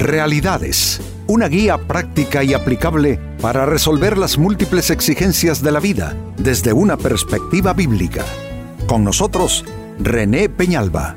Realidades, 0.00 0.98
una 1.26 1.46
guía 1.46 1.76
práctica 1.76 2.42
y 2.42 2.54
aplicable 2.54 3.20
para 3.38 3.66
resolver 3.66 4.16
las 4.16 4.38
múltiples 4.38 4.88
exigencias 4.88 5.62
de 5.62 5.72
la 5.72 5.78
vida 5.78 6.16
desde 6.38 6.72
una 6.72 6.96
perspectiva 6.96 7.74
bíblica. 7.74 8.24
Con 8.86 9.04
nosotros, 9.04 9.62
René 9.98 10.48
Peñalba. 10.48 11.16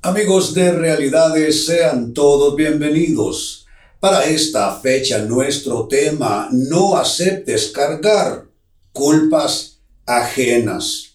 Amigos 0.00 0.54
de 0.54 0.72
Realidades, 0.72 1.66
sean 1.66 2.14
todos 2.14 2.56
bienvenidos. 2.56 3.66
Para 4.00 4.24
esta 4.24 4.76
fecha 4.76 5.18
nuestro 5.18 5.88
tema, 5.88 6.48
no 6.50 6.96
aceptes 6.96 7.70
cargar 7.70 8.46
culpas 8.94 9.82
ajenas. 10.06 11.11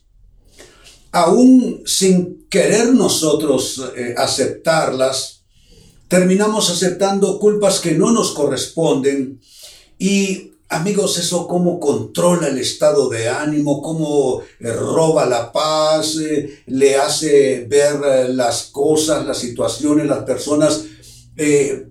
Aún 1.18 1.82
sin 1.84 2.46
querer 2.48 2.94
nosotros 2.94 3.84
eh, 3.96 4.14
aceptarlas, 4.16 5.42
terminamos 6.08 6.70
aceptando 6.70 7.40
culpas 7.40 7.80
que 7.80 7.94
no 7.94 8.12
nos 8.12 8.32
corresponden 8.34 9.42
y 9.98 10.52
Amigos, 10.70 11.18
eso 11.18 11.48
cómo 11.48 11.80
controla 11.80 12.50
el 12.50 12.58
estado 12.58 13.08
de 13.08 13.30
ánimo, 13.30 13.82
cómo 13.82 14.42
eh, 14.60 14.70
roba 14.74 15.26
la 15.26 15.50
paz, 15.54 16.18
eh, 16.18 16.62
le 16.66 16.98
hace 16.98 17.66
ver 17.70 18.30
las 18.32 18.64
cosas, 18.64 19.26
las 19.26 19.38
situaciones, 19.38 20.08
las 20.08 20.24
personas 20.26 20.84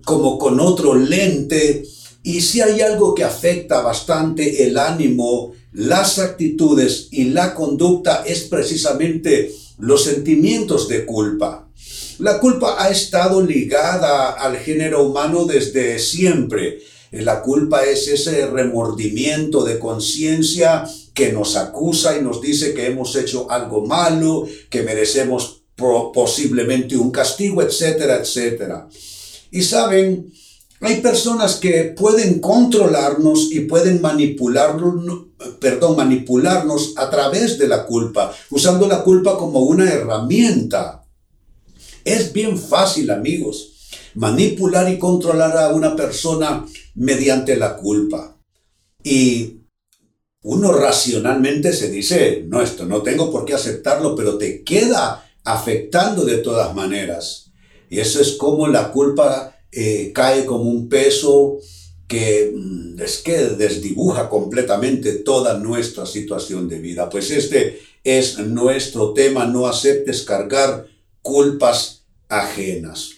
como 0.05 0.37
con 0.37 0.59
otro 0.59 0.93
lente. 0.93 1.83
Y 2.21 2.41
si 2.41 2.61
hay 2.61 2.81
algo 2.81 3.15
que 3.15 3.23
afecta 3.23 3.81
bastante 3.81 4.67
el 4.67 4.77
ánimo, 4.77 5.53
las 5.77 6.19
actitudes 6.19 7.07
y 7.11 7.25
la 7.25 7.55
conducta 7.55 8.23
es 8.25 8.41
precisamente 8.43 9.51
los 9.79 10.03
sentimientos 10.03 10.87
de 10.87 11.05
culpa. 11.05 11.69
La 12.19 12.39
culpa 12.39 12.83
ha 12.83 12.89
estado 12.89 13.41
ligada 13.41 14.31
al 14.31 14.57
género 14.57 15.03
humano 15.03 15.45
desde 15.45 15.99
siempre 15.99 16.79
la 17.11 17.41
culpa 17.41 17.85
es 17.85 18.07
ese 18.07 18.47
remordimiento 18.47 19.63
de 19.63 19.79
conciencia 19.79 20.83
que 21.13 21.31
nos 21.31 21.55
acusa 21.55 22.17
y 22.17 22.21
nos 22.21 22.41
dice 22.41 22.73
que 22.73 22.87
hemos 22.87 23.15
hecho 23.15 23.49
algo 23.49 23.85
malo, 23.85 24.47
que 24.69 24.83
merecemos 24.83 25.63
posiblemente 25.75 26.97
un 26.97 27.11
castigo, 27.11 27.61
etcétera, 27.61 28.17
etcétera. 28.17 28.89
Y 29.51 29.61
saben, 29.61 30.33
hay 30.81 31.01
personas 31.01 31.55
que 31.55 31.95
pueden 31.97 32.39
controlarnos 32.39 33.51
y 33.51 33.61
pueden 33.61 34.01
manipularnos, 34.01 35.25
perdón, 35.59 35.97
manipularnos 35.97 36.93
a 36.97 37.09
través 37.09 37.57
de 37.57 37.67
la 37.67 37.85
culpa, 37.85 38.33
usando 38.51 38.87
la 38.87 39.03
culpa 39.03 39.37
como 39.37 39.61
una 39.61 39.89
herramienta. 39.89 41.03
Es 42.03 42.31
bien 42.31 42.57
fácil, 42.57 43.11
amigos 43.11 43.73
manipular 44.17 44.91
y 44.91 44.97
controlar 44.97 45.55
a 45.57 45.69
una 45.69 45.95
persona 45.95 46.65
mediante 46.95 47.55
la 47.55 47.77
culpa. 47.77 48.35
Y 49.03 49.61
uno 50.43 50.73
racionalmente 50.73 51.71
se 51.71 51.89
dice, 51.89 52.43
no, 52.47 52.61
esto 52.61 52.85
no 52.85 53.03
tengo 53.03 53.31
por 53.31 53.45
qué 53.45 53.53
aceptarlo, 53.53 54.15
pero 54.15 54.37
te 54.37 54.63
queda 54.63 55.23
afectando 55.43 56.25
de 56.25 56.37
todas 56.39 56.73
maneras. 56.73 57.51
Y 57.89 57.99
eso 57.99 58.19
es 58.19 58.33
como 58.33 58.67
la 58.67 58.91
culpa 58.91 59.55
eh, 59.79 60.11
cae 60.11 60.43
como 60.43 60.63
un 60.63 60.89
peso 60.89 61.59
que 62.07 62.51
mm, 62.51 62.99
es 62.99 63.19
que 63.19 63.37
desdibuja 63.37 64.27
completamente 64.27 65.13
toda 65.19 65.59
nuestra 65.59 66.07
situación 66.07 66.67
de 66.67 66.79
vida. 66.79 67.07
Pues 67.11 67.29
este 67.29 67.79
es 68.03 68.39
nuestro 68.39 69.13
tema, 69.13 69.45
no 69.45 69.67
aceptes 69.67 70.23
cargar 70.23 70.87
culpas 71.21 72.05
ajenas. 72.27 73.11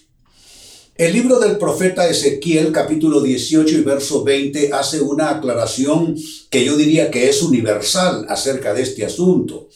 El 0.96 1.14
libro 1.14 1.38
del 1.38 1.56
profeta 1.56 2.06
Ezequiel 2.06 2.72
capítulo 2.72 3.22
18 3.22 3.78
y 3.78 3.80
verso 3.80 4.22
20 4.22 4.74
hace 4.74 5.00
una 5.00 5.30
aclaración 5.30 6.14
que 6.50 6.62
yo 6.62 6.76
diría 6.76 7.10
que 7.10 7.30
es 7.30 7.40
universal 7.40 8.26
acerca 8.28 8.74
de 8.74 8.82
este 8.82 9.06
asunto. 9.06 9.70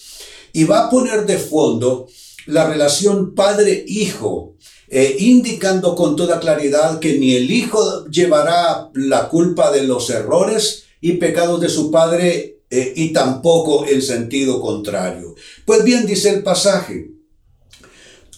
Y 0.52 0.64
va 0.64 0.84
a 0.84 0.90
poner 0.90 1.24
de 1.24 1.38
fondo 1.38 2.08
la 2.44 2.68
relación 2.68 3.34
padre-hijo, 3.34 4.53
eh, 4.88 5.16
indicando 5.18 5.94
con 5.94 6.16
toda 6.16 6.40
claridad 6.40 6.98
que 6.98 7.18
ni 7.18 7.34
el 7.34 7.50
hijo 7.50 8.06
llevará 8.06 8.90
la 8.94 9.28
culpa 9.28 9.70
de 9.70 9.84
los 9.84 10.10
errores 10.10 10.84
y 11.00 11.12
pecados 11.14 11.60
de 11.60 11.68
su 11.68 11.90
padre 11.90 12.62
eh, 12.70 12.92
y 12.96 13.12
tampoco 13.12 13.86
el 13.86 14.02
sentido 14.02 14.60
contrario. 14.60 15.34
Pues 15.64 15.84
bien, 15.84 16.06
dice 16.06 16.30
el 16.30 16.42
pasaje, 16.42 17.10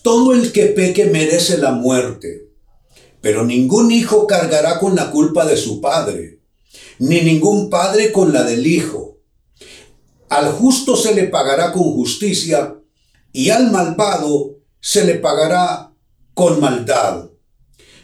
todo 0.03 0.33
el 0.33 0.53
que 0.53 0.67
peque 0.67 1.07
merece 1.07 1.59
la 1.59 1.73
muerte 1.73 2.47
pero 3.27 3.45
ningún 3.45 3.91
hijo 3.91 4.25
cargará 4.25 4.79
con 4.79 4.95
la 4.95 5.11
culpa 5.11 5.45
de 5.45 5.57
su 5.57 5.81
padre, 5.81 6.43
ni 7.01 7.23
ningún 7.23 7.69
padre 7.69 8.13
con 8.13 8.33
la 8.33 8.45
del 8.45 8.65
hijo. 8.65 9.19
Al 10.29 10.53
justo 10.53 10.95
se 10.95 11.13
le 11.13 11.25
pagará 11.25 11.73
con 11.73 11.83
justicia, 11.83 12.77
y 13.33 13.51
al 13.51 13.73
malvado 13.73 14.61
se 14.79 15.05
le 15.05 15.17
pagará 15.17 15.93
con 16.37 16.61
maldad. 16.61 17.31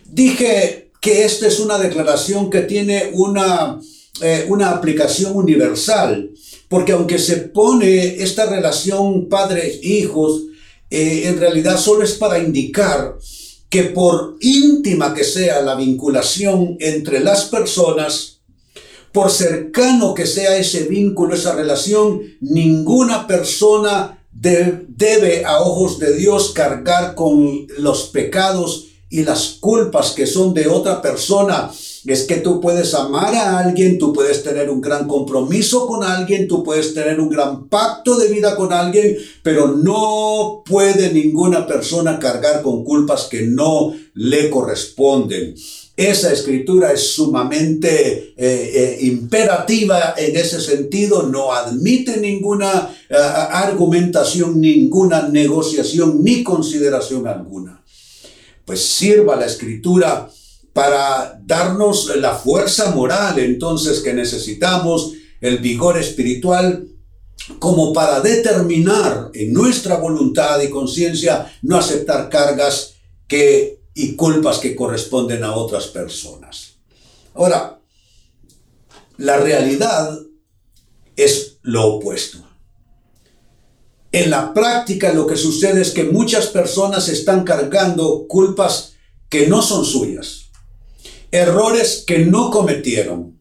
Dije 0.06 0.90
que 1.02 1.24
esta 1.24 1.46
es 1.46 1.60
una 1.60 1.76
declaración 1.76 2.48
que 2.48 2.62
tiene 2.62 3.10
una, 3.12 3.78
eh, 4.22 4.46
una 4.48 4.70
aplicación 4.70 5.36
universal, 5.36 6.30
porque 6.66 6.92
aunque 6.92 7.18
se 7.18 7.36
pone 7.36 8.22
esta 8.22 8.46
relación 8.46 9.28
padres-hijos, 9.28 10.44
eh, 10.88 11.24
en 11.26 11.38
realidad 11.38 11.76
solo 11.76 12.04
es 12.04 12.14
para 12.14 12.38
indicar 12.38 13.18
que 13.68 13.82
por 13.82 14.38
íntima 14.40 15.12
que 15.12 15.24
sea 15.24 15.60
la 15.60 15.74
vinculación 15.74 16.78
entre 16.80 17.20
las 17.20 17.44
personas, 17.44 18.40
por 19.12 19.30
cercano 19.30 20.14
que 20.14 20.24
sea 20.24 20.56
ese 20.56 20.84
vínculo, 20.84 21.34
esa 21.34 21.54
relación, 21.54 22.22
ninguna 22.40 23.26
persona 23.26 24.21
debe 24.32 25.44
a 25.44 25.60
ojos 25.60 25.98
de 25.98 26.16
Dios 26.16 26.52
cargar 26.52 27.14
con 27.14 27.66
los 27.78 28.04
pecados 28.04 28.88
y 29.12 29.24
las 29.24 29.58
culpas 29.60 30.12
que 30.12 30.26
son 30.26 30.54
de 30.54 30.68
otra 30.68 31.02
persona 31.02 31.70
es 32.06 32.22
que 32.24 32.36
tú 32.36 32.60
puedes 32.60 32.94
amar 32.94 33.34
a 33.34 33.58
alguien, 33.58 33.98
tú 33.98 34.12
puedes 34.12 34.42
tener 34.42 34.70
un 34.70 34.80
gran 34.80 35.06
compromiso 35.06 35.86
con 35.86 36.02
alguien, 36.02 36.48
tú 36.48 36.64
puedes 36.64 36.94
tener 36.94 37.20
un 37.20 37.28
gran 37.28 37.68
pacto 37.68 38.16
de 38.16 38.28
vida 38.28 38.56
con 38.56 38.72
alguien, 38.72 39.16
pero 39.42 39.68
no 39.68 40.62
puede 40.64 41.12
ninguna 41.12 41.66
persona 41.66 42.18
cargar 42.18 42.62
con 42.62 42.84
culpas 42.84 43.24
que 43.30 43.42
no 43.42 43.94
le 44.14 44.48
corresponden. 44.48 45.54
Esa 46.10 46.32
escritura 46.32 46.92
es 46.92 47.12
sumamente 47.12 48.34
eh, 48.36 48.72
eh, 48.74 48.98
imperativa 49.02 50.14
en 50.16 50.36
ese 50.36 50.60
sentido, 50.60 51.22
no 51.28 51.52
admite 51.52 52.16
ninguna 52.16 52.92
eh, 53.08 53.14
argumentación, 53.16 54.60
ninguna 54.60 55.28
negociación 55.28 56.24
ni 56.24 56.42
consideración 56.42 57.28
alguna. 57.28 57.84
Pues 58.64 58.84
sirva 58.84 59.36
la 59.36 59.46
escritura 59.46 60.28
para 60.72 61.40
darnos 61.46 62.16
la 62.16 62.34
fuerza 62.34 62.90
moral 62.90 63.38
entonces 63.38 64.00
que 64.00 64.12
necesitamos, 64.12 65.12
el 65.40 65.58
vigor 65.58 65.98
espiritual, 65.98 66.84
como 67.60 67.92
para 67.92 68.18
determinar 68.20 69.30
en 69.34 69.52
nuestra 69.52 69.98
voluntad 69.98 70.60
y 70.62 70.68
conciencia 70.68 71.46
no 71.62 71.76
aceptar 71.76 72.28
cargas 72.28 72.94
que, 73.28 73.81
y 73.94 74.16
culpas 74.16 74.58
que 74.58 74.74
corresponden 74.74 75.44
a 75.44 75.54
otras 75.54 75.86
personas. 75.88 76.74
Ahora, 77.34 77.80
la 79.18 79.36
realidad 79.38 80.18
es 81.16 81.58
lo 81.62 81.94
opuesto. 81.94 82.38
En 84.10 84.30
la 84.30 84.52
práctica 84.52 85.12
lo 85.12 85.26
que 85.26 85.36
sucede 85.36 85.80
es 85.80 85.90
que 85.90 86.04
muchas 86.04 86.48
personas 86.48 87.08
están 87.08 87.44
cargando 87.44 88.26
culpas 88.28 88.94
que 89.28 89.46
no 89.46 89.62
son 89.62 89.84
suyas 89.84 90.42
errores 91.32 92.04
que 92.06 92.18
no 92.18 92.50
cometieron, 92.50 93.40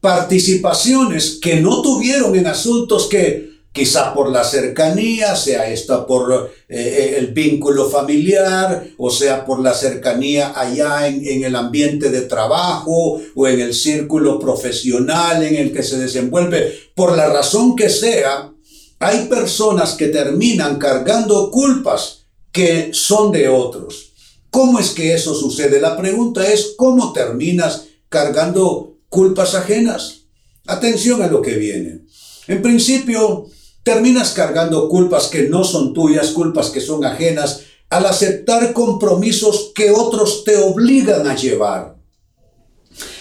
participaciones 0.00 1.38
que 1.40 1.60
no 1.60 1.82
tuvieron 1.82 2.36
en 2.36 2.46
asuntos 2.46 3.06
que 3.06 3.55
quizá 3.76 4.14
por 4.14 4.32
la 4.32 4.42
cercanía, 4.42 5.36
sea 5.36 5.70
esta 5.70 6.06
por 6.06 6.50
eh, 6.66 6.78
eh, 6.78 7.16
el 7.18 7.34
vínculo 7.34 7.90
familiar, 7.90 8.88
o 8.96 9.10
sea 9.10 9.44
por 9.44 9.60
la 9.60 9.74
cercanía 9.74 10.58
allá 10.58 11.06
en, 11.06 11.22
en, 11.26 11.44
el 11.44 11.54
ambiente 11.54 12.08
de 12.08 12.22
trabajo 12.22 13.20
o 13.34 13.46
en 13.46 13.60
el 13.60 13.74
círculo 13.74 14.38
profesional 14.38 15.42
en 15.42 15.56
el 15.56 15.74
que 15.74 15.82
se 15.82 15.98
desenvuelve, 15.98 16.72
por 16.94 17.14
la 17.14 17.28
razón 17.28 17.76
que 17.76 17.90
sea, 17.90 18.50
hay 18.98 19.26
personas 19.26 19.92
que 19.92 20.08
terminan 20.08 20.78
cargando 20.78 21.50
culpas 21.50 22.24
que 22.50 22.92
son 22.94 23.30
de 23.30 23.46
otros. 23.46 24.12
¿Cómo 24.48 24.78
es 24.78 24.92
que 24.92 25.12
eso 25.12 25.34
sucede? 25.34 25.82
La 25.82 25.98
pregunta 25.98 26.50
es, 26.50 26.72
¿cómo 26.78 27.12
terminas 27.12 27.88
cargando 28.08 28.96
culpas 29.10 29.54
ajenas? 29.54 30.22
Atención 30.66 31.20
a 31.20 31.26
lo 31.26 31.42
que 31.42 31.56
viene. 31.56 32.06
En 32.48 32.62
principio, 32.62 33.50
terminas 33.86 34.32
cargando 34.32 34.88
culpas 34.88 35.28
que 35.28 35.48
no 35.48 35.62
son 35.62 35.94
tuyas, 35.94 36.32
culpas 36.32 36.70
que 36.70 36.80
son 36.80 37.04
ajenas, 37.04 37.60
al 37.88 38.04
aceptar 38.06 38.72
compromisos 38.72 39.70
que 39.76 39.92
otros 39.92 40.42
te 40.42 40.56
obligan 40.56 41.28
a 41.28 41.36
llevar. 41.36 41.96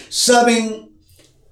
Saben, 0.09 0.89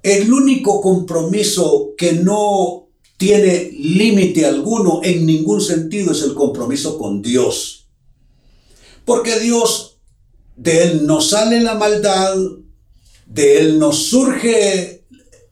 el 0.01 0.33
único 0.33 0.81
compromiso 0.81 1.93
que 1.95 2.13
no 2.13 2.87
tiene 3.15 3.69
límite 3.77 4.47
alguno 4.47 5.01
en 5.03 5.27
ningún 5.27 5.61
sentido 5.61 6.11
es 6.11 6.23
el 6.23 6.33
compromiso 6.33 6.97
con 6.97 7.21
Dios. 7.21 7.85
Porque 9.05 9.39
Dios, 9.39 9.99
de 10.55 10.85
Él 10.85 11.05
no 11.05 11.21
sale 11.21 11.61
la 11.61 11.75
maldad, 11.75 12.35
de 13.27 13.59
Él 13.59 13.77
nos 13.77 14.07
surge 14.07 15.02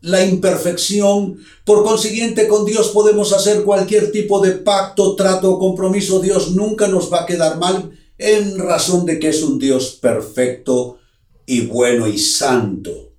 la 0.02 0.26
imperfección. 0.26 1.38
Por 1.64 1.84
consiguiente, 1.84 2.48
con 2.48 2.66
Dios 2.66 2.90
podemos 2.90 3.34
hacer 3.34 3.64
cualquier 3.64 4.12
tipo 4.12 4.40
de 4.40 4.52
pacto, 4.52 5.16
trato 5.16 5.52
o 5.52 5.60
compromiso. 5.60 6.20
Dios 6.20 6.52
nunca 6.52 6.88
nos 6.88 7.12
va 7.12 7.22
a 7.22 7.26
quedar 7.26 7.58
mal 7.58 7.92
en 8.18 8.58
razón 8.58 9.06
de 9.06 9.20
que 9.20 9.30
es 9.30 9.42
un 9.42 9.58
Dios 9.58 9.98
perfecto 10.02 11.00
y 11.46 11.62
bueno 11.62 12.08
y 12.08 12.18
santo. 12.18 13.12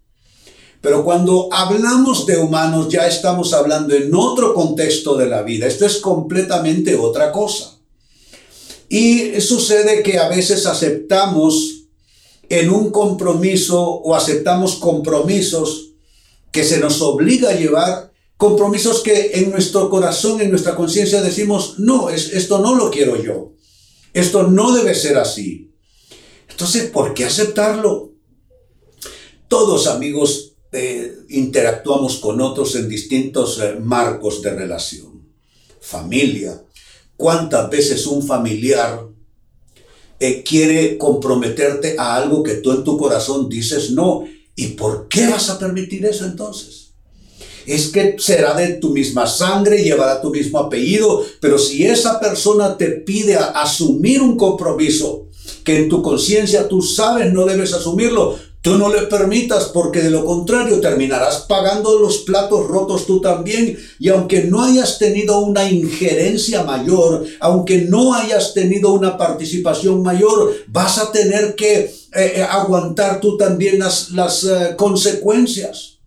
Pero 0.80 1.04
cuando 1.04 1.48
hablamos 1.52 2.26
de 2.26 2.38
humanos 2.38 2.88
ya 2.88 3.06
estamos 3.06 3.52
hablando 3.52 3.94
en 3.94 4.12
otro 4.14 4.52
contexto 4.52 5.16
de 5.16 5.28
la 5.28 5.42
vida. 5.42 5.66
Esto 5.66 5.86
es 5.86 5.98
completamente 5.98 6.96
otra 6.96 7.30
cosa. 7.30 7.78
Y 8.88 9.40
sucede 9.40 10.02
que 10.02 10.18
a 10.18 10.28
veces 10.28 10.66
aceptamos 10.66 11.86
en 12.48 12.68
un 12.68 12.90
compromiso 12.90 13.80
o 13.80 14.14
aceptamos 14.14 14.74
compromisos 14.74 15.91
que 16.52 16.62
se 16.62 16.78
nos 16.78 17.00
obliga 17.00 17.50
a 17.50 17.54
llevar, 17.54 18.12
compromisos 18.36 19.00
que 19.02 19.32
en 19.34 19.50
nuestro 19.50 19.88
corazón, 19.88 20.40
en 20.40 20.50
nuestra 20.50 20.76
conciencia 20.76 21.22
decimos, 21.22 21.78
no, 21.78 22.10
es, 22.10 22.32
esto 22.32 22.58
no 22.58 22.74
lo 22.74 22.90
quiero 22.90 23.20
yo, 23.20 23.54
esto 24.12 24.44
no 24.44 24.76
debe 24.76 24.94
ser 24.94 25.16
así. 25.16 25.72
Entonces, 26.50 26.90
¿por 26.90 27.14
qué 27.14 27.24
aceptarlo? 27.24 28.12
Todos 29.48 29.86
amigos 29.86 30.52
eh, 30.70 31.14
interactuamos 31.30 32.18
con 32.18 32.40
otros 32.40 32.74
en 32.76 32.88
distintos 32.88 33.58
eh, 33.60 33.76
marcos 33.80 34.42
de 34.42 34.50
relación. 34.50 35.22
Familia. 35.80 36.62
¿Cuántas 37.16 37.70
veces 37.70 38.06
un 38.06 38.26
familiar 38.26 39.06
eh, 40.18 40.42
quiere 40.42 40.98
comprometerte 40.98 41.96
a 41.98 42.16
algo 42.16 42.42
que 42.42 42.54
tú 42.54 42.72
en 42.72 42.84
tu 42.84 42.98
corazón 42.98 43.48
dices 43.48 43.90
no? 43.90 44.24
¿Y 44.54 44.68
por 44.68 45.08
qué 45.08 45.28
vas 45.28 45.48
a 45.50 45.58
permitir 45.58 46.04
eso 46.04 46.24
entonces? 46.24 46.92
Es 47.66 47.88
que 47.88 48.16
será 48.18 48.54
de 48.54 48.74
tu 48.74 48.90
misma 48.90 49.26
sangre, 49.26 49.82
llevará 49.82 50.20
tu 50.20 50.30
mismo 50.30 50.58
apellido, 50.58 51.24
pero 51.40 51.58
si 51.58 51.86
esa 51.86 52.18
persona 52.18 52.76
te 52.76 52.88
pide 52.88 53.36
asumir 53.36 54.20
un 54.20 54.36
compromiso 54.36 55.28
que 55.64 55.78
en 55.78 55.88
tu 55.88 56.02
conciencia 56.02 56.68
tú 56.68 56.82
sabes 56.82 57.32
no 57.32 57.46
debes 57.46 57.72
asumirlo, 57.72 58.36
Tú 58.62 58.78
no 58.78 58.92
le 58.92 59.08
permitas 59.08 59.64
porque 59.74 60.00
de 60.02 60.10
lo 60.10 60.24
contrario 60.24 60.80
terminarás 60.80 61.46
pagando 61.48 61.98
los 61.98 62.18
platos 62.18 62.68
rotos 62.68 63.06
tú 63.06 63.20
también 63.20 63.76
y 63.98 64.08
aunque 64.08 64.44
no 64.44 64.62
hayas 64.62 65.00
tenido 65.00 65.40
una 65.40 65.68
injerencia 65.68 66.62
mayor, 66.62 67.26
aunque 67.40 67.78
no 67.82 68.14
hayas 68.14 68.54
tenido 68.54 68.92
una 68.92 69.18
participación 69.18 70.00
mayor, 70.04 70.54
vas 70.68 70.98
a 70.98 71.10
tener 71.10 71.56
que 71.56 71.80
eh, 71.80 71.92
eh, 72.14 72.46
aguantar 72.48 73.18
tú 73.18 73.36
también 73.36 73.80
las, 73.80 74.12
las 74.12 74.44
eh, 74.44 74.74
consecuencias. 74.76 75.98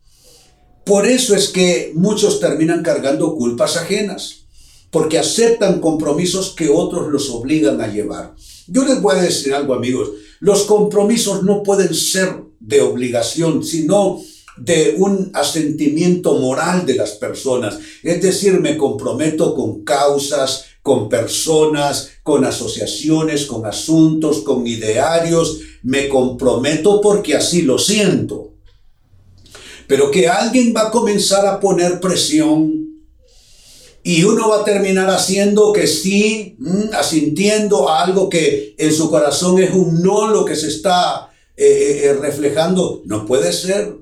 Por 0.86 1.06
eso 1.08 1.36
es 1.36 1.50
que 1.50 1.92
muchos 1.94 2.40
terminan 2.40 2.84
cargando 2.84 3.36
culpas 3.36 3.76
ajenas, 3.76 4.46
porque 4.92 5.20
aceptan 5.20 5.82
compromisos 5.82 6.54
que 6.56 6.70
otros 6.70 7.12
los 7.12 7.30
obligan 7.32 7.82
a 7.82 7.88
llevar. 7.88 8.34
Yo 8.68 8.86
les 8.86 9.02
voy 9.02 9.18
a 9.18 9.24
decir 9.24 9.54
algo 9.54 9.74
amigos, 9.74 10.12
los 10.46 10.66
compromisos 10.66 11.42
no 11.42 11.64
pueden 11.64 11.96
ser 11.96 12.44
de 12.60 12.80
obligación, 12.80 13.64
sino 13.64 14.22
de 14.58 14.94
un 15.00 15.32
asentimiento 15.34 16.38
moral 16.38 16.86
de 16.86 16.94
las 16.94 17.14
personas. 17.14 17.80
Es 18.04 18.22
decir, 18.22 18.60
me 18.60 18.78
comprometo 18.78 19.56
con 19.56 19.84
causas, 19.84 20.66
con 20.84 21.10
personas, 21.10 22.12
con 22.22 22.46
asociaciones, 22.46 23.48
con 23.48 23.66
asuntos, 23.66 24.42
con 24.42 24.68
idearios. 24.68 25.62
Me 25.82 26.08
comprometo 26.08 27.02
porque 27.02 27.36
así 27.36 27.64
lo 27.64 27.80
siento. 27.80 28.54
Pero 29.88 30.12
que 30.12 30.28
alguien 30.28 30.76
va 30.78 30.90
a 30.90 30.92
comenzar 30.92 31.48
a 31.48 31.60
poner 31.60 32.00
presión 32.00 32.85
y 34.08 34.24
uno 34.24 34.50
va 34.50 34.62
a 34.62 34.64
terminar 34.64 35.10
haciendo 35.10 35.74
que 35.74 35.88
sí, 35.88 36.56
mm, 36.60 36.94
asintiendo 36.94 37.90
a 37.90 38.04
algo 38.04 38.30
que 38.30 38.76
en 38.78 38.94
su 38.94 39.10
corazón 39.10 39.60
es 39.60 39.74
un 39.74 40.04
no 40.04 40.28
lo 40.28 40.46
que 40.46 40.56
se 40.56 40.68
está 40.68 41.32
eh, 41.58 41.66
eh, 41.66 42.06
eh, 42.06 42.14
reflejando. 42.14 43.02
No 43.06 43.26
puede 43.26 43.52
ser, 43.52 43.96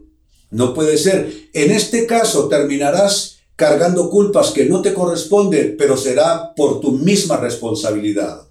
no 0.51 0.73
puede 0.73 0.97
ser. 0.97 1.47
En 1.53 1.71
este 1.71 2.05
caso 2.05 2.50
terminarás 2.50 3.38
cargando 3.55 4.09
culpas 4.09 4.51
que 4.51 4.65
no 4.65 4.81
te 4.81 4.94
corresponden, 4.94 5.77
pero 5.77 5.95
será 5.95 6.53
por 6.53 6.81
tu 6.81 6.91
misma 6.91 7.38
responsabilidad, 7.38 8.41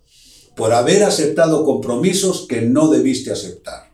por 0.57 0.73
haber 0.73 1.05
aceptado 1.05 1.67
compromisos 1.67 2.47
que 2.49 2.63
no 2.63 2.89
debiste 2.89 3.31
aceptar. 3.31 3.93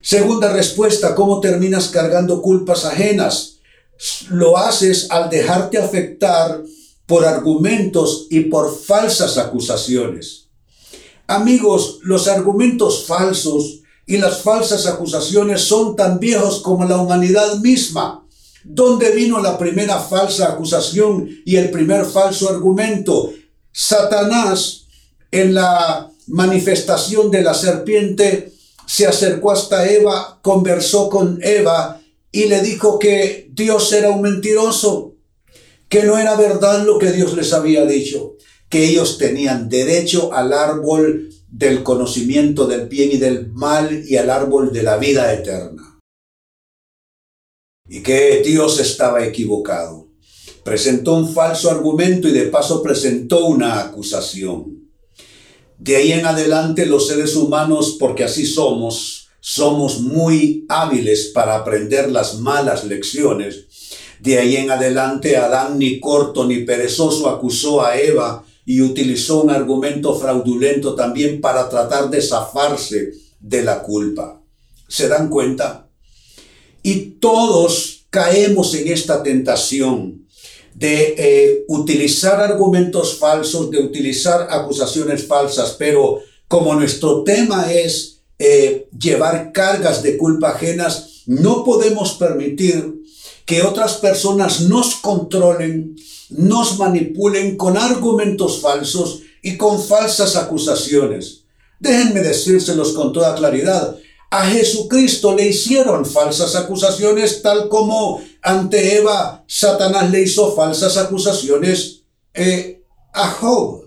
Segunda 0.00 0.50
respuesta, 0.50 1.14
¿cómo 1.14 1.40
terminas 1.40 1.88
cargando 1.88 2.40
culpas 2.40 2.86
ajenas? 2.86 3.53
Lo 4.30 4.56
haces 4.56 5.10
al 5.10 5.30
dejarte 5.30 5.78
afectar 5.78 6.62
por 7.06 7.24
argumentos 7.24 8.26
y 8.30 8.40
por 8.40 8.76
falsas 8.76 9.38
acusaciones. 9.38 10.48
Amigos, 11.26 12.00
los 12.02 12.28
argumentos 12.28 13.06
falsos 13.06 13.80
y 14.06 14.18
las 14.18 14.42
falsas 14.42 14.86
acusaciones 14.86 15.62
son 15.62 15.96
tan 15.96 16.18
viejos 16.18 16.60
como 16.60 16.84
la 16.84 16.98
humanidad 16.98 17.56
misma. 17.58 18.26
¿Dónde 18.62 19.10
vino 19.10 19.40
la 19.40 19.58
primera 19.58 20.00
falsa 20.00 20.48
acusación 20.48 21.28
y 21.44 21.56
el 21.56 21.70
primer 21.70 22.04
falso 22.04 22.48
argumento? 22.48 23.32
Satanás, 23.72 24.86
en 25.30 25.54
la 25.54 26.10
manifestación 26.28 27.30
de 27.30 27.42
la 27.42 27.54
serpiente, 27.54 28.52
se 28.86 29.06
acercó 29.06 29.52
hasta 29.52 29.88
Eva, 29.90 30.38
conversó 30.42 31.08
con 31.08 31.38
Eva 31.42 32.00
y 32.34 32.46
le 32.46 32.62
dijo 32.62 32.98
que 32.98 33.48
Dios 33.52 33.92
era 33.92 34.10
un 34.10 34.20
mentiroso, 34.20 35.14
que 35.88 36.02
no 36.02 36.18
era 36.18 36.34
verdad 36.34 36.84
lo 36.84 36.98
que 36.98 37.12
Dios 37.12 37.36
les 37.36 37.52
había 37.52 37.86
dicho, 37.86 38.34
que 38.68 38.86
ellos 38.86 39.18
tenían 39.18 39.68
derecho 39.68 40.32
al 40.32 40.52
árbol 40.52 41.30
del 41.48 41.84
conocimiento 41.84 42.66
del 42.66 42.88
bien 42.88 43.12
y 43.12 43.18
del 43.18 43.52
mal 43.52 44.02
y 44.04 44.16
al 44.16 44.30
árbol 44.30 44.72
de 44.72 44.82
la 44.82 44.96
vida 44.96 45.32
eterna. 45.32 46.00
Y 47.88 48.02
que 48.02 48.42
Dios 48.44 48.80
estaba 48.80 49.24
equivocado. 49.24 50.08
Presentó 50.64 51.14
un 51.14 51.32
falso 51.32 51.70
argumento 51.70 52.26
y 52.26 52.32
de 52.32 52.46
paso 52.46 52.82
presentó 52.82 53.46
una 53.46 53.78
acusación. 53.78 54.90
De 55.78 55.94
ahí 55.94 56.10
en 56.10 56.26
adelante 56.26 56.84
los 56.84 57.06
seres 57.06 57.36
humanos, 57.36 57.96
porque 58.00 58.24
así 58.24 58.44
somos, 58.44 59.23
somos 59.46 60.00
muy 60.00 60.64
hábiles 60.70 61.26
para 61.34 61.56
aprender 61.56 62.10
las 62.10 62.38
malas 62.38 62.82
lecciones. 62.84 63.66
De 64.18 64.38
ahí 64.38 64.56
en 64.56 64.70
adelante 64.70 65.36
Adán 65.36 65.78
ni 65.78 66.00
corto 66.00 66.46
ni 66.46 66.60
perezoso 66.64 67.28
acusó 67.28 67.84
a 67.84 68.00
Eva 68.00 68.42
y 68.64 68.80
utilizó 68.80 69.42
un 69.42 69.50
argumento 69.50 70.18
fraudulento 70.18 70.94
también 70.94 71.42
para 71.42 71.68
tratar 71.68 72.08
de 72.08 72.22
zafarse 72.22 73.12
de 73.38 73.62
la 73.62 73.82
culpa. 73.82 74.40
¿Se 74.88 75.08
dan 75.08 75.28
cuenta? 75.28 75.90
Y 76.82 77.18
todos 77.20 78.06
caemos 78.08 78.74
en 78.74 78.90
esta 78.90 79.22
tentación 79.22 80.26
de 80.72 81.16
eh, 81.18 81.64
utilizar 81.68 82.40
argumentos 82.40 83.18
falsos, 83.18 83.70
de 83.70 83.80
utilizar 83.80 84.48
acusaciones 84.48 85.26
falsas, 85.26 85.76
pero 85.78 86.20
como 86.48 86.74
nuestro 86.74 87.22
tema 87.24 87.70
es 87.70 88.13
eh, 88.38 88.88
llevar 88.98 89.52
cargas 89.52 90.02
de 90.02 90.16
culpa 90.16 90.50
ajenas, 90.50 91.22
no 91.26 91.64
podemos 91.64 92.12
permitir 92.14 93.02
que 93.46 93.62
otras 93.62 93.94
personas 93.94 94.62
nos 94.62 94.96
controlen, 94.96 95.96
nos 96.30 96.78
manipulen 96.78 97.56
con 97.56 97.76
argumentos 97.76 98.60
falsos 98.60 99.20
y 99.42 99.56
con 99.56 99.82
falsas 99.82 100.36
acusaciones. 100.36 101.44
Déjenme 101.78 102.20
decírselos 102.20 102.92
con 102.92 103.12
toda 103.12 103.34
claridad. 103.34 103.96
A 104.30 104.46
Jesucristo 104.46 105.34
le 105.36 105.48
hicieron 105.48 106.04
falsas 106.06 106.56
acusaciones 106.56 107.42
tal 107.42 107.68
como 107.68 108.20
ante 108.42 108.96
Eva 108.96 109.44
Satanás 109.46 110.10
le 110.10 110.22
hizo 110.22 110.56
falsas 110.56 110.96
acusaciones 110.96 112.02
eh, 112.32 112.82
a 113.12 113.30
Job. 113.30 113.83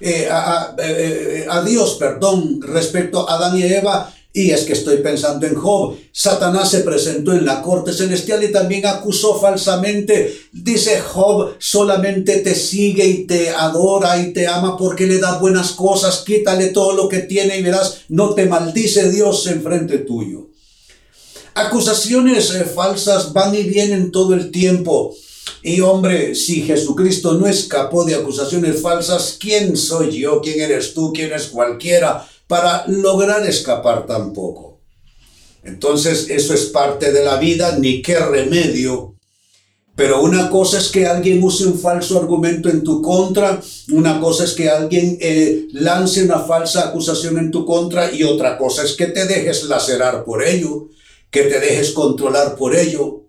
Eh, 0.00 0.28
a, 0.30 0.74
eh, 0.78 1.46
a, 1.48 1.62
Dios, 1.62 1.96
perdón, 1.98 2.60
respecto 2.62 3.28
a 3.28 3.34
Adán 3.34 3.58
y 3.58 3.64
Eva, 3.64 4.12
Y 4.32 4.52
es 4.52 4.62
que 4.62 4.74
estoy 4.74 4.98
pensando 4.98 5.44
en 5.44 5.56
Job. 5.56 5.96
Satanás 6.12 6.70
se 6.70 6.80
presentó 6.80 7.32
en 7.32 7.44
la 7.44 7.60
corte 7.62 7.92
celestial 7.92 8.44
y 8.44 8.52
también 8.52 8.86
acusó 8.86 9.40
falsamente. 9.40 10.32
Dice 10.52 11.00
Job, 11.00 11.56
solamente 11.58 12.36
te 12.36 12.54
sigue 12.54 13.04
y 13.06 13.26
te 13.26 13.50
adora 13.50 14.22
y 14.22 14.32
te 14.32 14.46
ama 14.46 14.76
porque 14.76 15.06
le 15.06 15.18
da 15.18 15.38
buenas 15.38 15.72
cosas. 15.72 16.22
Quítale 16.24 16.68
todo 16.68 16.92
lo 16.92 17.08
que 17.08 17.20
tiene 17.20 17.58
y 17.58 17.62
verás, 17.62 18.02
no 18.08 18.34
te 18.34 18.46
maldice 18.46 19.10
Dios 19.10 19.48
en 19.48 19.64
frente 19.64 19.98
tuyo. 19.98 20.46
Acusaciones 21.54 22.54
eh, 22.54 22.64
falsas 22.64 23.32
van 23.32 23.52
y 23.54 23.64
vienen 23.64 24.12
todo 24.12 24.34
el 24.34 24.52
tiempo. 24.52 25.12
Y 25.62 25.80
hombre, 25.80 26.34
si 26.34 26.62
Jesucristo 26.62 27.34
no 27.34 27.46
escapó 27.46 28.04
de 28.04 28.14
acusaciones 28.14 28.80
falsas, 28.80 29.36
¿quién 29.38 29.76
soy 29.76 30.18
yo? 30.18 30.40
¿Quién 30.40 30.60
eres 30.60 30.94
tú? 30.94 31.12
¿Quién 31.12 31.32
es 31.32 31.48
cualquiera 31.48 32.26
para 32.46 32.86
lograr 32.86 33.46
escapar 33.46 34.06
tampoco? 34.06 34.80
Entonces, 35.62 36.30
eso 36.30 36.54
es 36.54 36.66
parte 36.66 37.12
de 37.12 37.24
la 37.24 37.36
vida, 37.36 37.76
ni 37.78 38.00
qué 38.00 38.18
remedio. 38.18 39.14
Pero 39.94 40.22
una 40.22 40.48
cosa 40.48 40.78
es 40.78 40.88
que 40.88 41.06
alguien 41.06 41.42
use 41.42 41.66
un 41.66 41.78
falso 41.78 42.18
argumento 42.18 42.70
en 42.70 42.82
tu 42.82 43.02
contra, 43.02 43.60
una 43.90 44.18
cosa 44.18 44.44
es 44.44 44.52
que 44.52 44.70
alguien 44.70 45.18
eh, 45.20 45.66
lance 45.72 46.24
una 46.24 46.38
falsa 46.38 46.88
acusación 46.88 47.36
en 47.36 47.50
tu 47.50 47.66
contra 47.66 48.10
y 48.10 48.22
otra 48.22 48.56
cosa 48.56 48.82
es 48.82 48.94
que 48.94 49.06
te 49.06 49.26
dejes 49.26 49.64
lacerar 49.64 50.24
por 50.24 50.42
ello, 50.42 50.88
que 51.30 51.42
te 51.42 51.60
dejes 51.60 51.90
controlar 51.90 52.56
por 52.56 52.74
ello. 52.74 53.19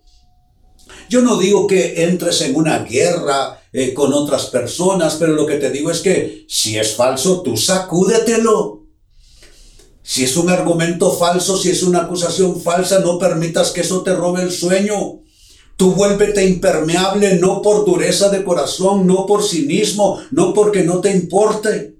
Yo 1.12 1.22
no 1.22 1.38
digo 1.38 1.68
que 1.68 2.06
entres 2.06 2.39
en 2.39 2.56
una 2.56 2.86
guerra 2.86 3.62
eh, 3.74 3.94
con 3.94 4.13
otras 4.13 4.46
personas, 4.46 5.18
pero 5.20 5.34
lo 5.34 5.46
que 5.46 5.58
te 5.58 5.70
digo 5.70 5.91
es 5.91 6.00
que 6.00 6.46
si 6.48 6.77
es 6.77 6.96
falso, 6.96 7.41
tú 7.41 7.58
sacúdetelo. 7.58 8.86
Si 10.01 10.24
es 10.24 10.38
un 10.38 10.50
argumento 10.50 11.12
falso, 11.12 11.58
si 11.58 11.70
es 11.70 11.84
una 11.84 12.03
acusación 12.03 12.62
falsa, 12.62 13.00
no 13.00 13.20
permitas 13.20 13.72
que 13.72 13.82
eso 13.82 14.03
te 14.03 14.13
robe 14.13 14.44
el 14.44 14.53
sueño. 14.53 15.20
Tú 15.75 15.91
vuélvete 15.91 16.46
impermeable 16.46 17.36
no 17.39 17.62
por 17.62 17.84
dureza 17.84 18.30
de 18.30 18.46
corazón, 18.46 19.06
no 19.06 19.25
por 19.25 19.44
cinismo, 19.44 20.18
no 20.32 20.53
porque 20.53 20.84
no 20.84 21.01
te 21.01 21.12
importe, 21.12 21.98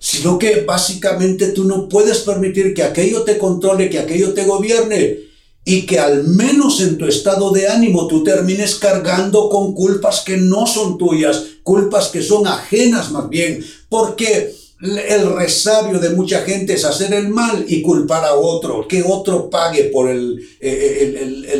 sino 0.00 0.36
que 0.36 0.62
básicamente 0.62 1.52
tú 1.52 1.62
no 1.62 1.88
puedes 1.88 2.18
permitir 2.18 2.74
que 2.74 2.82
aquello 2.82 3.22
te 3.22 3.38
controle, 3.38 3.88
que 3.88 4.00
aquello 4.00 4.34
te 4.34 4.46
gobierne 4.46 5.23
y 5.64 5.86
que 5.86 5.98
al 5.98 6.24
menos 6.24 6.80
en 6.80 6.98
tu 6.98 7.06
estado 7.06 7.50
de 7.50 7.68
ánimo 7.68 8.06
tú 8.06 8.22
termines 8.22 8.74
cargando 8.74 9.48
con 9.48 9.74
culpas 9.74 10.20
que 10.20 10.36
no 10.36 10.66
son 10.66 10.98
tuyas, 10.98 11.42
culpas 11.62 12.08
que 12.08 12.22
son 12.22 12.46
ajenas 12.46 13.10
más 13.10 13.28
bien, 13.30 13.64
porque 13.88 14.54
el 14.82 15.34
resabio 15.34 15.98
de 15.98 16.10
mucha 16.10 16.42
gente 16.42 16.74
es 16.74 16.84
hacer 16.84 17.14
el 17.14 17.28
mal 17.28 17.64
y 17.66 17.80
culpar 17.80 18.24
a 18.24 18.34
otro, 18.34 18.86
que 18.86 19.02
otro 19.02 19.48
pague 19.48 19.84
por 19.84 20.10
el, 20.10 20.46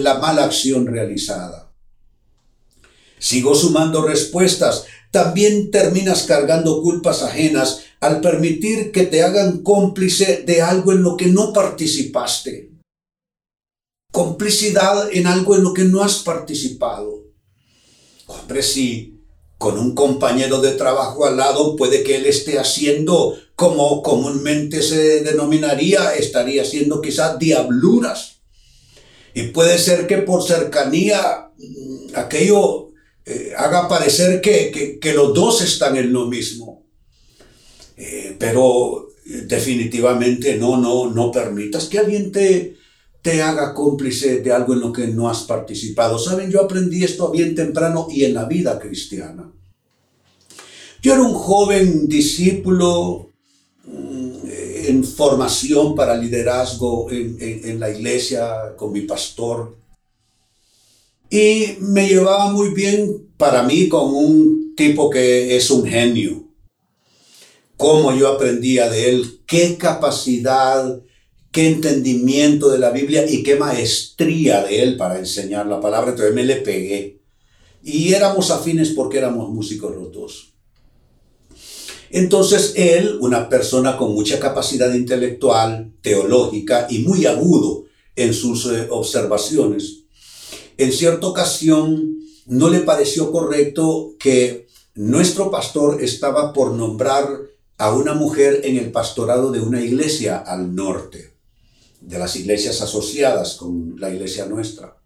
la 0.02 0.18
mala 0.18 0.44
acción 0.44 0.86
realizada. 0.86 1.72
Sigo 3.18 3.54
sumando 3.54 4.02
respuestas. 4.02 4.84
También 5.10 5.70
terminas 5.70 6.24
cargando 6.24 6.82
culpas 6.82 7.22
ajenas 7.22 7.80
al 8.00 8.20
permitir 8.20 8.92
que 8.92 9.06
te 9.06 9.22
hagan 9.22 9.62
cómplice 9.62 10.42
de 10.44 10.60
algo 10.60 10.92
en 10.92 11.02
lo 11.02 11.16
que 11.16 11.28
no 11.28 11.52
participaste 11.52 12.73
complicidad 14.14 15.08
en 15.12 15.26
algo 15.26 15.56
en 15.56 15.64
lo 15.64 15.74
que 15.74 15.82
no 15.82 16.00
has 16.00 16.18
participado. 16.18 17.24
Hombre, 18.26 18.62
si 18.62 19.18
con 19.58 19.76
un 19.76 19.92
compañero 19.92 20.60
de 20.60 20.70
trabajo 20.70 21.26
al 21.26 21.36
lado 21.36 21.74
puede 21.74 22.04
que 22.04 22.14
él 22.14 22.26
esté 22.26 22.60
haciendo 22.60 23.36
como 23.56 24.02
comúnmente 24.02 24.82
se 24.82 25.24
denominaría, 25.24 26.14
estaría 26.14 26.62
haciendo 26.62 27.00
quizás 27.00 27.40
diabluras. 27.40 28.36
Y 29.34 29.48
puede 29.48 29.78
ser 29.78 30.06
que 30.06 30.18
por 30.18 30.44
cercanía 30.44 31.50
mm, 31.58 32.14
aquello 32.14 32.90
eh, 33.26 33.52
haga 33.56 33.88
parecer 33.88 34.40
que, 34.40 35.12
los 35.12 35.34
dos 35.34 35.60
están 35.60 35.96
en 35.96 36.12
lo 36.12 36.26
mismo. 36.26 36.84
Eh, 37.96 38.36
pero 38.38 39.08
definitivamente 39.24 40.56
no, 40.56 40.76
no, 40.76 41.10
no 41.10 41.32
permitas 41.32 41.86
que 41.86 41.98
alguien 41.98 42.30
te, 42.30 42.76
te 43.24 43.40
haga 43.40 43.72
cómplice 43.72 44.42
de 44.42 44.52
algo 44.52 44.74
en 44.74 44.80
lo 44.80 44.92
que 44.92 45.06
no 45.06 45.30
has 45.30 45.44
participado. 45.44 46.18
Saben, 46.18 46.50
yo 46.50 46.60
aprendí 46.60 47.04
esto 47.04 47.30
bien 47.30 47.54
temprano 47.54 48.06
y 48.10 48.24
en 48.24 48.34
la 48.34 48.44
vida 48.44 48.78
cristiana. 48.78 49.50
Yo 51.00 51.14
era 51.14 51.22
un 51.22 51.32
joven 51.32 52.06
discípulo 52.06 53.30
mm, 53.86 54.34
en 54.88 55.04
formación 55.04 55.94
para 55.94 56.18
liderazgo 56.18 57.10
en, 57.10 57.80
la 57.80 57.88
iglesia 57.88 58.76
con 58.76 58.92
mi 58.92 59.00
pastor. 59.00 59.74
Y 61.30 61.78
me 61.80 62.06
llevaba 62.06 62.52
muy 62.52 62.74
bien 62.74 63.30
para 63.38 63.62
mí 63.62 63.88
con 63.88 64.14
un 64.14 64.74
tipo 64.76 65.08
que 65.08 65.56
es 65.56 65.70
un 65.70 65.86
genio. 65.86 66.44
Cómo 67.78 68.14
yo 68.14 68.28
aprendía 68.28 68.90
de 68.90 69.08
él, 69.08 69.40
qué 69.46 69.78
capacidad 69.78 71.00
qué 71.54 71.68
entendimiento 71.68 72.68
de 72.68 72.80
la 72.80 72.90
Biblia 72.90 73.30
y 73.30 73.44
qué 73.44 73.54
maestría 73.54 74.64
de 74.64 74.82
él 74.82 74.96
para 74.96 75.20
enseñar 75.20 75.66
la 75.66 75.80
palabra. 75.80 76.10
Entonces 76.10 76.34
me 76.34 76.42
le 76.42 76.56
pegué. 76.56 77.20
Y 77.80 78.12
éramos 78.12 78.50
afines 78.50 78.90
porque 78.90 79.18
éramos 79.18 79.50
músicos 79.50 79.94
los 79.94 80.10
dos. 80.10 80.52
Entonces 82.10 82.72
él, 82.74 83.18
una 83.20 83.48
persona 83.48 83.96
con 83.96 84.14
mucha 84.14 84.40
capacidad 84.40 84.92
intelectual, 84.94 85.92
teológica 86.02 86.88
y 86.90 86.98
muy 87.00 87.24
agudo 87.24 87.84
en 88.16 88.34
sus 88.34 88.66
eh, 88.66 88.88
observaciones, 88.90 90.00
en 90.76 90.92
cierta 90.92 91.28
ocasión 91.28 92.18
no 92.46 92.68
le 92.68 92.80
pareció 92.80 93.30
correcto 93.30 94.16
que 94.18 94.66
nuestro 94.96 95.52
pastor 95.52 96.02
estaba 96.02 96.52
por 96.52 96.72
nombrar 96.72 97.28
a 97.78 97.94
una 97.94 98.14
mujer 98.14 98.62
en 98.64 98.76
el 98.76 98.90
pastorado 98.90 99.52
de 99.52 99.60
una 99.60 99.80
iglesia 99.80 100.38
al 100.38 100.74
norte 100.74 101.33
de 102.06 102.18
las 102.18 102.36
iglesias 102.36 102.80
asociadas 102.80 103.54
con 103.54 103.96
la 103.98 104.12
iglesia 104.12 104.46
nuestra. 104.46 104.96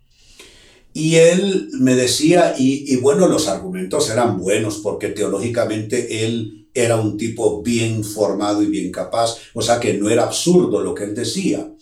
Y 0.93 1.17
él 1.17 1.69
me 1.79 1.95
decía, 1.95 2.55
y, 2.59 2.97
bueno, 2.97 3.29
los 3.29 3.47
argumentos 3.47 4.11
eran 4.11 4.39
buenos 4.39 4.79
porque 4.79 5.09
teológicamente 5.09 6.25
él 6.25 6.69
era 6.75 6.97
un 6.97 7.17
tipo 7.17 7.63
bien 7.63 8.03
formado 8.05 8.63
y 8.63 8.67
bien 8.67 8.91
capaz, 8.91 9.37
o 9.55 9.63
sea 9.63 9.79
que 9.79 9.95
no 9.95 10.11
era 10.11 10.25
absurdo 10.25 10.81
lo 10.81 10.95
que 10.95 11.05
él 11.05 11.15
decía. 11.15 11.73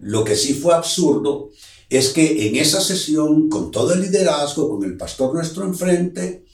Lo 0.00 0.24
que 0.24 0.36
sí 0.36 0.54
fue 0.54 0.74
absurdo 0.74 1.50
es 1.88 2.08
que 2.08 2.48
en 2.48 2.56
esa 2.56 2.80
sesión, 2.80 3.48
con 3.48 3.70
todo 3.70 3.94
el 3.94 4.00
liderazgo, 4.00 4.68
con 4.68 4.84
el 4.84 4.96
pastor 4.96 5.32
nuestro 5.32 5.64
enfrente, 5.64 6.44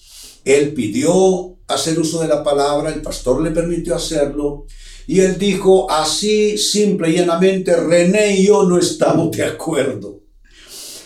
él 0.45 0.75
pidió 0.75 1.57
hacer 1.69 1.99
uso 1.99 2.21
de 2.21 2.28
la 2.28 2.45
palabra, 2.45 2.92
el 2.92 3.00
pastor 3.00 3.40
le 3.40 3.50
permitió 3.50 3.95
hacerlo, 3.95 4.66
y 5.06 5.21
él 5.21 5.38
dijo 5.38 5.90
así, 5.90 6.56
simple 6.59 7.11
y 7.11 7.16
llanamente, 7.16 7.76
René 7.76 8.37
y 8.37 8.47
yo 8.47 8.64
no 8.64 8.78
estamos 8.78 9.30
de 9.37 9.44
acuerdo. 9.44 10.21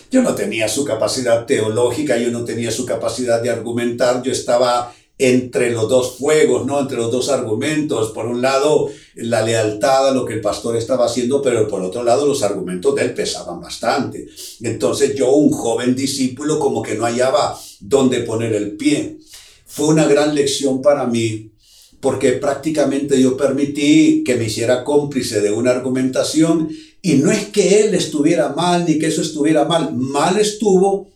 Yo 0.09 0.21
no 0.21 0.35
tenía 0.35 0.69
su 0.69 0.85
capacidad 0.85 1.45
teológica, 1.45 2.17
yo 2.17 2.31
no 2.31 2.45
tenía 2.45 2.71
su 2.71 2.85
capacidad 2.85 3.41
de 3.41 3.49
argumentar, 3.49 4.23
yo 4.23 4.31
estaba 4.31 4.93
entre 5.17 5.71
los 5.71 5.89
dos 5.89 6.17
fuegos, 6.17 6.65
¿no? 6.65 6.79
Entre 6.79 6.97
los 6.97 7.11
dos 7.11 7.29
argumentos. 7.29 8.11
Por 8.11 8.27
un 8.27 8.41
lado, 8.41 8.89
la 9.15 9.41
lealtad 9.41 10.09
a 10.09 10.11
lo 10.11 10.25
que 10.25 10.35
el 10.35 10.41
pastor 10.41 10.77
estaba 10.77 11.05
haciendo, 11.05 11.41
pero 11.41 11.67
por 11.67 11.81
otro 11.81 12.03
lado, 12.03 12.27
los 12.27 12.43
argumentos 12.43 12.93
de 12.95 13.01
él 13.03 13.13
pesaban 13.13 13.59
bastante. 13.59 14.27
Entonces 14.61 15.15
yo, 15.15 15.31
un 15.31 15.51
joven 15.51 15.95
discípulo, 15.95 16.59
como 16.59 16.81
que 16.81 16.95
no 16.95 17.05
hallaba 17.05 17.59
dónde 17.79 18.21
poner 18.21 18.53
el 18.53 18.77
pie. 18.77 19.17
Fue 19.65 19.87
una 19.87 20.07
gran 20.07 20.35
lección 20.35 20.81
para 20.81 21.05
mí 21.05 21.51
porque 21.99 22.33
prácticamente 22.33 23.21
yo 23.21 23.35
permití 23.35 24.23
que 24.23 24.35
me 24.35 24.45
hiciera 24.45 24.83
cómplice 24.83 25.41
de 25.41 25.51
una 25.51 25.71
argumentación 25.71 26.69
y 27.01 27.15
no 27.15 27.31
es 27.31 27.45
que 27.47 27.81
él 27.81 27.95
estuviera 27.95 28.49
mal 28.49 28.85
ni 28.85 28.99
que 28.99 29.07
eso 29.07 29.21
estuviera 29.21 29.65
mal, 29.65 29.95
mal 29.95 30.39
estuvo 30.39 31.09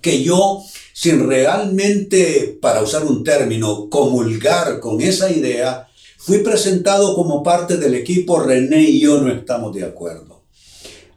que 0.00 0.22
yo, 0.22 0.62
sin 0.94 1.28
realmente, 1.28 2.58
para 2.60 2.82
usar 2.82 3.04
un 3.04 3.22
término, 3.22 3.88
comulgar 3.90 4.80
con 4.80 5.00
esa 5.00 5.30
idea, 5.30 5.88
fui 6.16 6.38
presentado 6.38 7.14
como 7.14 7.42
parte 7.42 7.76
del 7.76 7.94
equipo 7.94 8.40
René 8.40 8.82
y 8.82 9.00
yo 9.00 9.20
no 9.20 9.30
estamos 9.30 9.74
de 9.74 9.84
acuerdo. 9.84 10.29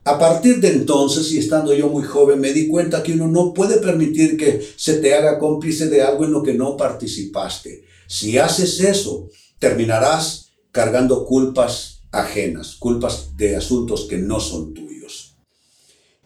A 0.06 0.20
partir 0.20 0.60
de 0.60 0.70
entonces, 0.70 1.32
y 1.32 1.38
estando 1.38 1.74
yo 1.74 1.88
muy 1.88 2.04
joven, 2.04 2.42
me 2.42 2.52
di 2.52 2.68
cuenta 2.68 3.02
que 3.02 3.14
uno 3.14 3.28
no 3.28 3.54
puede 3.54 3.78
permitir 3.78 4.36
que 4.36 4.62
se 4.76 4.96
te 4.96 5.14
haga 5.14 5.40
cómplice 5.40 5.88
de 5.88 6.02
algo 6.02 6.26
en 6.26 6.34
lo 6.34 6.44
que 6.44 6.54
no 6.54 6.76
participaste. 6.76 7.86
Si 8.08 8.38
haces 8.38 8.82
eso, 8.82 9.30
terminarás 9.60 10.52
cargando 10.72 11.26
culpas 11.26 12.02
ajenas, 12.12 12.76
culpas 12.76 13.38
de 13.38 13.56
asuntos 13.56 14.06
que 14.10 14.18
no 14.18 14.42
son 14.42 14.74
tuyos. 14.74 15.38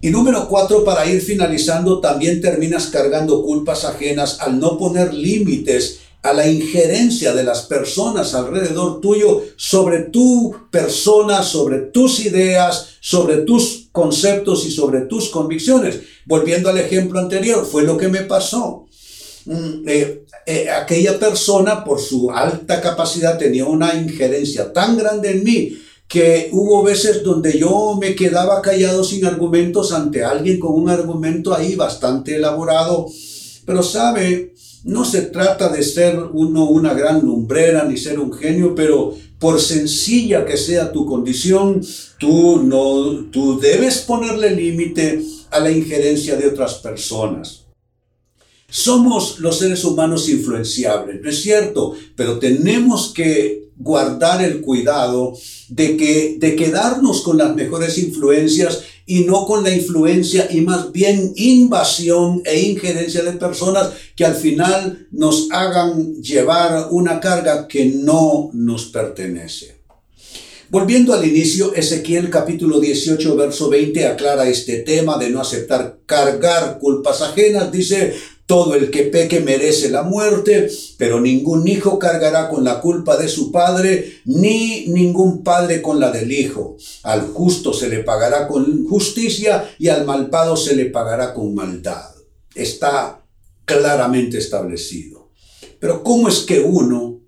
Y 0.01 0.09
número 0.09 0.47
cuatro, 0.47 0.83
para 0.83 1.07
ir 1.07 1.21
finalizando, 1.21 1.99
también 1.99 2.41
terminas 2.41 2.87
cargando 2.87 3.43
culpas 3.43 3.85
ajenas 3.85 4.39
al 4.41 4.59
no 4.59 4.77
poner 4.77 5.13
límites 5.13 5.99
a 6.23 6.33
la 6.33 6.47
injerencia 6.47 7.33
de 7.33 7.43
las 7.43 7.63
personas 7.63 8.33
alrededor 8.33 8.99
tuyo 9.01 9.43
sobre 9.55 9.99
tu 10.03 10.55
persona, 10.71 11.43
sobre 11.43 11.79
tus 11.79 12.19
ideas, 12.25 12.87
sobre 12.99 13.37
tus 13.37 13.87
conceptos 13.91 14.65
y 14.65 14.71
sobre 14.71 15.01
tus 15.01 15.29
convicciones. 15.29 15.99
Volviendo 16.25 16.69
al 16.69 16.77
ejemplo 16.77 17.19
anterior, 17.19 17.65
fue 17.65 17.83
lo 17.83 17.97
que 17.97 18.09
me 18.09 18.21
pasó. 18.21 18.85
Mm, 19.45 19.87
eh, 19.87 20.25
eh, 20.45 20.69
aquella 20.69 21.17
persona, 21.17 21.83
por 21.83 22.01
su 22.01 22.31
alta 22.31 22.81
capacidad, 22.81 23.37
tenía 23.37 23.65
una 23.65 23.95
injerencia 23.95 24.73
tan 24.73 24.97
grande 24.97 25.31
en 25.31 25.43
mí 25.43 25.77
que 26.07 26.49
hubo 26.53 26.83
veces 26.83 27.23
donde 27.23 27.57
yo 27.57 27.97
me 27.99 28.15
quedaba 28.15 28.61
callado 28.61 29.03
sin 29.03 29.25
argumentos 29.25 29.91
ante 29.91 30.23
alguien 30.23 30.59
con 30.59 30.73
un 30.73 30.89
argumento 30.89 31.53
ahí 31.53 31.75
bastante 31.75 32.35
elaborado. 32.35 33.07
Pero 33.65 33.83
sabe, 33.83 34.53
no 34.83 35.05
se 35.05 35.23
trata 35.23 35.69
de 35.69 35.83
ser 35.83 36.17
uno 36.33 36.65
una 36.65 36.93
gran 36.93 37.21
lumbrera 37.21 37.83
ni 37.85 37.97
ser 37.97 38.19
un 38.19 38.33
genio, 38.33 38.75
pero 38.75 39.13
por 39.39 39.59
sencilla 39.59 40.45
que 40.45 40.57
sea 40.57 40.91
tu 40.91 41.05
condición, 41.05 41.81
tú 42.19 42.63
no 42.63 43.25
tú 43.31 43.59
debes 43.59 43.99
ponerle 43.99 44.51
límite 44.51 45.23
a 45.51 45.59
la 45.59 45.71
injerencia 45.71 46.35
de 46.35 46.47
otras 46.47 46.75
personas. 46.75 47.65
Somos 48.69 49.39
los 49.39 49.59
seres 49.59 49.85
humanos 49.85 50.27
influenciables, 50.27 51.21
¿no 51.21 51.29
es 51.29 51.41
cierto? 51.41 51.93
Pero 52.15 52.37
tenemos 52.37 53.13
que 53.13 53.69
guardar 53.77 54.43
el 54.43 54.61
cuidado 54.61 55.33
de, 55.69 55.97
que, 55.97 56.37
de 56.39 56.55
quedarnos 56.55 57.21
con 57.21 57.37
las 57.37 57.55
mejores 57.55 57.97
influencias 57.97 58.83
y 59.05 59.21
no 59.23 59.45
con 59.45 59.63
la 59.63 59.73
influencia 59.73 60.47
y 60.51 60.61
más 60.61 60.91
bien 60.91 61.33
invasión 61.35 62.41
e 62.45 62.59
injerencia 62.59 63.23
de 63.23 63.33
personas 63.33 63.91
que 64.15 64.25
al 64.25 64.35
final 64.35 65.07
nos 65.11 65.47
hagan 65.51 66.15
llevar 66.21 66.89
una 66.91 67.19
carga 67.19 67.67
que 67.67 67.85
no 67.85 68.49
nos 68.53 68.85
pertenece. 68.85 69.77
Volviendo 70.69 71.13
al 71.13 71.25
inicio, 71.25 71.73
Ezequiel 71.73 72.29
capítulo 72.29 72.81
18, 72.81 73.37
verso 73.37 73.69
20 73.69 74.05
aclara 74.05 74.49
este 74.49 74.79
tema 74.79 75.17
de 75.17 75.29
no 75.29 75.39
aceptar 75.39 75.99
cargar 76.05 76.77
culpas 76.79 77.21
ajenas. 77.21 77.71
Dice, 77.71 78.13
todo 78.47 78.75
el 78.75 78.89
que 78.91 79.03
peque 79.03 79.41
merece 79.41 79.89
la 79.89 80.03
muerte, 80.03 80.71
pero 80.97 81.19
ningún 81.19 81.67
hijo 81.67 81.99
cargará 81.99 82.47
con 82.47 82.63
la 82.63 82.79
culpa 82.79 83.17
de 83.17 83.27
su 83.27 83.51
padre, 83.51 84.21
ni 84.23 84.87
ningún 84.87 85.43
padre 85.43 85.81
con 85.81 85.99
la 85.99 86.11
del 86.11 86.31
hijo. 86.31 86.77
Al 87.03 87.27
justo 87.27 87.73
se 87.73 87.89
le 87.89 87.99
pagará 87.99 88.47
con 88.47 88.87
justicia 88.87 89.69
y 89.77 89.89
al 89.89 90.05
malvado 90.05 90.55
se 90.55 90.77
le 90.77 90.85
pagará 90.85 91.33
con 91.33 91.53
maldad. 91.53 92.09
Está 92.55 93.21
claramente 93.65 94.37
establecido. 94.37 95.29
Pero 95.77 96.01
¿cómo 96.01 96.29
es 96.29 96.39
que 96.39 96.61
uno, 96.61 97.19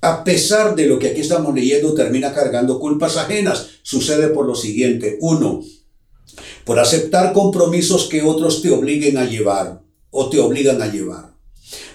a 0.00 0.24
pesar 0.24 0.74
de 0.74 0.86
lo 0.86 0.98
que 0.98 1.08
aquí 1.08 1.20
estamos 1.20 1.54
leyendo, 1.54 1.92
termina 1.92 2.32
cargando 2.32 2.80
culpas 2.80 3.18
ajenas? 3.18 3.66
Sucede 3.82 4.28
por 4.28 4.46
lo 4.46 4.54
siguiente. 4.54 5.18
Uno, 5.20 5.62
por 6.64 6.78
aceptar 6.78 7.34
compromisos 7.34 8.08
que 8.08 8.22
otros 8.22 8.62
te 8.62 8.70
obliguen 8.70 9.18
a 9.18 9.26
llevar 9.26 9.81
o 10.12 10.30
te 10.30 10.38
obligan 10.38 10.80
a 10.80 10.86
llevar. 10.86 11.34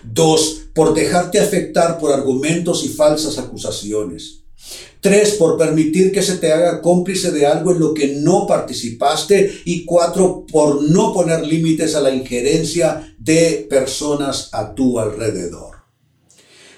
Dos, 0.03 0.63
por 0.73 0.93
dejarte 0.93 1.39
afectar 1.39 1.97
por 1.99 2.11
argumentos 2.11 2.83
y 2.83 2.89
falsas 2.89 3.37
acusaciones. 3.37 4.43
Tres, 4.99 5.35
por 5.35 5.57
permitir 5.57 6.11
que 6.11 6.23
se 6.23 6.37
te 6.37 6.51
haga 6.51 6.81
cómplice 6.81 7.31
de 7.31 7.45
algo 7.45 7.71
en 7.71 7.79
lo 7.79 7.93
que 7.93 8.15
no 8.17 8.47
participaste. 8.47 9.61
Y 9.65 9.85
cuatro, 9.85 10.45
por 10.51 10.81
no 10.81 11.13
poner 11.13 11.45
límites 11.45 11.95
a 11.95 12.01
la 12.01 12.13
injerencia 12.13 13.15
de 13.17 13.67
personas 13.69 14.49
a 14.51 14.73
tu 14.73 14.99
alrededor. 14.99 15.77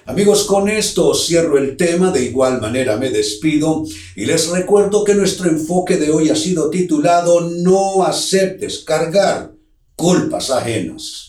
Amigos, 0.05 0.43
con 0.43 0.69
esto 0.69 1.13
cierro 1.13 1.58
el 1.58 1.77
tema, 1.77 2.12
de 2.12 2.25
igual 2.25 2.60
manera 2.60 2.98
me 2.98 3.12
despido 3.12 3.84
y 4.15 4.25
les 4.25 4.48
recuerdo 4.50 5.03
que 5.03 5.13
nuestro 5.13 5.48
enfoque 5.50 5.98
de 5.98 6.10
hoy 6.10 6.29
ha 6.29 6.36
sido 6.36 6.72
titulado 6.72 7.41
No 7.41 8.03
aceptes 8.03 8.79
cargar 8.79 9.53
culpas 9.96 10.50
ajenas 10.50 11.29